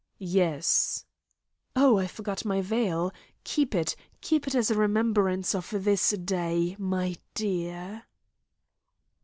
[0.17, 1.05] "Yes."
[1.75, 3.11] "Oh, I forgot my veil.
[3.43, 6.75] Keep it, keep it as a remembrance of this day.
[6.79, 8.05] My dear!"